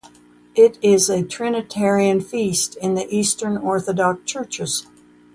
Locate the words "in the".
2.77-3.05